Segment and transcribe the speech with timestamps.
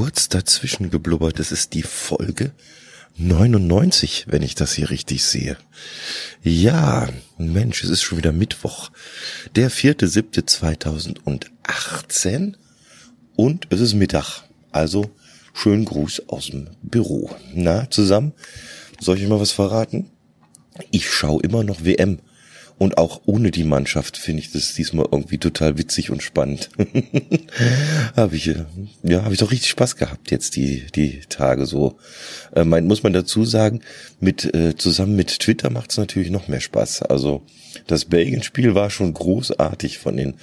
[0.00, 1.38] kurz dazwischen geblubbert.
[1.38, 2.52] Das ist die Folge
[3.18, 5.58] 99, wenn ich das hier richtig sehe.
[6.42, 8.90] Ja, Mensch, es ist schon wieder Mittwoch.
[9.56, 12.54] Der 4.7.2018
[13.36, 14.44] und es ist Mittag.
[14.72, 15.10] Also
[15.52, 17.28] schönen Gruß aus dem Büro.
[17.52, 18.32] Na, zusammen?
[19.00, 20.08] Soll ich mal was verraten?
[20.90, 22.20] Ich schaue immer noch WM.
[22.80, 26.70] Und auch ohne die Mannschaft finde ich das diesmal irgendwie total witzig und spannend.
[28.16, 28.46] habe ich,
[29.02, 31.98] ja, habe ich doch richtig Spaß gehabt jetzt die, die Tage so.
[32.56, 33.82] Äh, muss man dazu sagen,
[34.18, 37.02] mit, äh, zusammen mit Twitter macht es natürlich noch mehr Spaß.
[37.02, 37.42] Also,
[37.86, 40.36] das Belgien-Spiel war schon großartig von den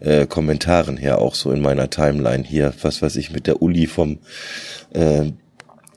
[0.00, 3.86] äh, Kommentaren her, auch so in meiner Timeline hier, was weiß ich, mit der Uli
[3.86, 4.20] vom,
[4.94, 5.26] äh,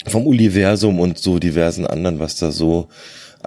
[0.05, 2.89] vom Universum und so diversen anderen, was da so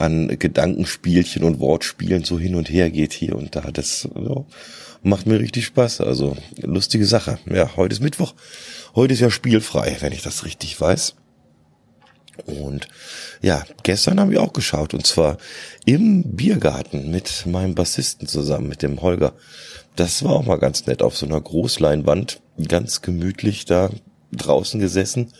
[0.00, 3.70] an Gedankenspielchen und Wortspielen so hin und her geht hier und da.
[3.72, 4.44] Das ja,
[5.02, 6.00] macht mir richtig Spaß.
[6.00, 7.38] Also lustige Sache.
[7.46, 8.34] Ja, heute ist Mittwoch.
[8.94, 11.14] Heute ist ja spielfrei, wenn ich das richtig weiß.
[12.46, 12.88] Und
[13.42, 15.38] ja, gestern haben wir auch geschaut und zwar
[15.84, 19.32] im Biergarten mit meinem Bassisten zusammen, mit dem Holger.
[19.96, 23.90] Das war auch mal ganz nett auf so einer Großleinwand, ganz gemütlich da
[24.32, 25.32] draußen gesessen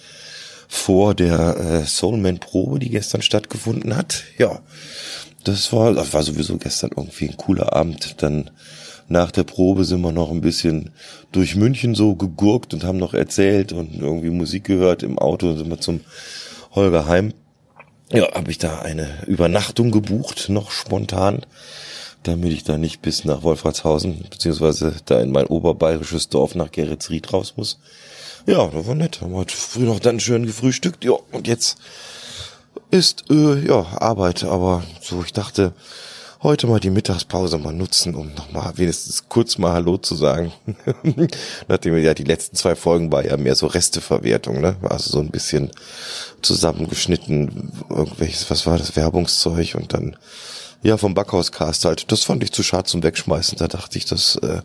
[0.69, 4.25] vor der äh, Soulman-Probe, die gestern stattgefunden hat.
[4.37, 4.61] Ja,
[5.43, 8.23] das war, das war sowieso gestern irgendwie ein cooler Abend.
[8.23, 8.51] Dann
[9.09, 10.91] nach der Probe sind wir noch ein bisschen
[11.33, 15.57] durch München so gegurkt und haben noch erzählt und irgendwie Musik gehört im Auto.
[15.57, 16.01] Sind wir zum
[16.73, 17.33] Holger heim.
[18.13, 21.45] Ja, habe ich da eine Übernachtung gebucht, noch spontan,
[22.23, 27.33] damit ich da nicht bis nach Wolfratshausen, beziehungsweise da in mein oberbayerisches Dorf nach Geretsried
[27.33, 27.81] raus muss.
[28.49, 29.21] Ja, das war nett.
[29.21, 31.05] Haben heute früh noch dann schön gefrühstückt.
[31.05, 31.77] Ja, und jetzt
[32.91, 34.43] ist, äh, ja, Arbeit.
[34.43, 35.75] Aber so, ich dachte,
[36.43, 40.51] heute mal die Mittagspause mal nutzen, um nochmal wenigstens kurz mal Hallo zu sagen.
[41.69, 44.77] Nachdem ja die letzten zwei Folgen war ja mehr so Resteverwertung, ne?
[44.81, 45.71] Also so ein bisschen
[46.41, 50.17] zusammengeschnitten, irgendwelches, was war das, Werbungszeug und dann
[50.83, 52.11] ja, vom Backhauscast halt.
[52.11, 53.59] Das fand ich zu schade zum Wegschmeißen.
[53.59, 54.63] Da dachte ich, das äh,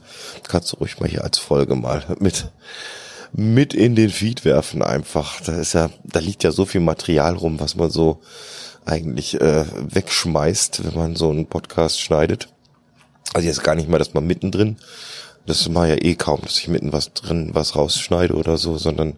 [0.47, 2.45] kannst du ruhig mal hier als Folge mal mit
[3.33, 5.41] mit in den Feed werfen einfach.
[5.41, 8.21] Da ist ja, da liegt ja so viel Material rum, was man so
[8.85, 12.49] eigentlich äh, wegschmeißt, wenn man so einen Podcast schneidet.
[13.33, 14.77] Also jetzt gar nicht mal, dass man mittendrin,
[15.45, 19.15] das mache ja eh kaum, dass ich mitten was drin was rausschneide oder so, sondern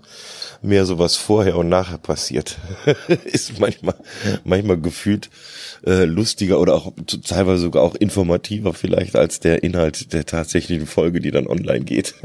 [0.61, 2.57] mehr so was vorher und nachher passiert.
[3.25, 3.95] ist manchmal,
[4.43, 5.29] manchmal gefühlt
[5.85, 6.91] äh, lustiger oder auch
[7.23, 12.15] teilweise sogar auch informativer vielleicht als der Inhalt der tatsächlichen Folge, die dann online geht.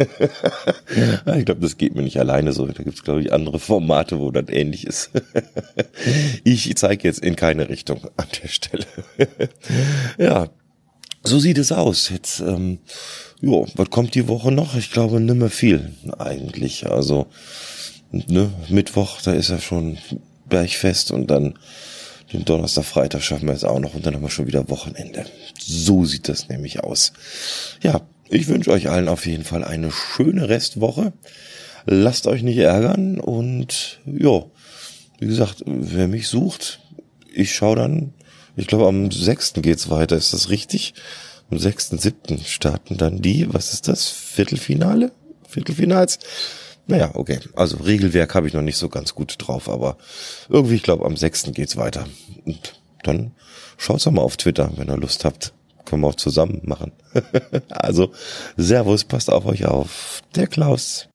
[1.37, 2.67] ich glaube, das geht mir nicht alleine so.
[2.67, 5.11] Da gibt's glaube ich, andere Formate, wo das ähnlich ist.
[6.45, 8.87] ich zeige jetzt in keine Richtung an der Stelle.
[10.19, 10.49] ja,
[11.23, 12.09] so sieht es aus.
[12.09, 12.79] Jetzt, ähm,
[13.41, 14.75] jo, was kommt die Woche noch?
[14.75, 16.91] Ich glaube, nimmer viel eigentlich.
[16.91, 17.27] Also,
[18.11, 19.99] ne, Mittwoch, da ist ja schon
[20.49, 21.55] Bergfest und dann
[22.33, 25.25] den Donnerstag, Freitag schaffen wir es auch noch und dann haben wir schon wieder Wochenende.
[25.59, 27.13] So sieht das nämlich aus.
[27.83, 31.13] Ja, ich wünsche euch allen auf jeden Fall eine schöne Restwoche.
[31.87, 34.45] Lasst euch nicht ärgern und ja,
[35.19, 36.81] wie gesagt, wer mich sucht,
[37.33, 38.13] ich schaue dann,
[38.57, 39.55] ich glaube am 6.
[39.55, 40.95] geht's weiter, ist das richtig?
[41.51, 42.45] Am 6.7.
[42.45, 44.09] starten dann die, was ist das?
[44.09, 45.11] Viertelfinale?
[45.49, 46.21] Viertelfinals?
[46.87, 47.39] Naja, okay.
[47.55, 49.97] Also Regelwerk habe ich noch nicht so ganz gut drauf, aber
[50.49, 51.53] irgendwie, ich glaube, am 6.
[51.53, 52.07] geht's weiter.
[52.45, 53.33] Und dann
[53.77, 55.53] schaut's doch mal auf Twitter, wenn ihr Lust habt.
[55.85, 56.93] Können wir auch zusammen machen.
[57.69, 58.13] also,
[58.57, 60.23] Servus, passt auf euch auf.
[60.35, 61.10] Der Klaus.